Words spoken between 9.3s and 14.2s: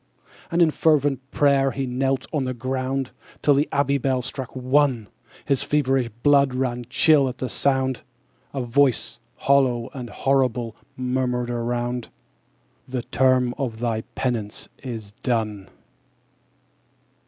hollow and horrible murmured around _45 'The term of thy